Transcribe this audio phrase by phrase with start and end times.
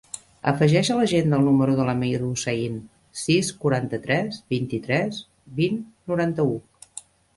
[0.51, 2.79] Afegeix a l'agenda el número de l'Amir Hussain:
[3.25, 5.21] sis, quaranta-tres, vint-i-tres,
[5.61, 5.79] vint,
[6.15, 6.57] noranta-u.